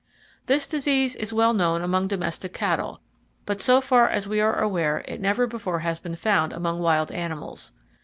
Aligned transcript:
This 0.47 0.67
disease 0.67 1.15
is 1.15 1.31
well 1.31 1.53
known 1.53 1.83
among 1.83 2.07
domestic 2.07 2.55
cattle, 2.55 3.01
but 3.45 3.61
so 3.61 3.79
far 3.79 4.09
as 4.09 4.27
we 4.27 4.41
are 4.41 4.59
aware 4.59 5.05
it 5.07 5.21
never 5.21 5.45
before 5.45 5.81
has 5.81 5.99
been 5.99 6.15
found 6.15 6.53
among 6.53 6.79
wild 6.79 7.11
animals. 7.11 7.71